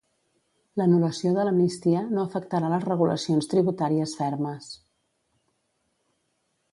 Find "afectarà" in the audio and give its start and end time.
2.29-2.71